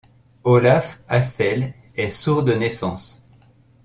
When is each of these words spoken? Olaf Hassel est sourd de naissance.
Olaf 0.45 0.99
Hassel 1.07 1.75
est 1.95 2.09
sourd 2.09 2.41
de 2.41 2.53
naissance. 2.53 3.23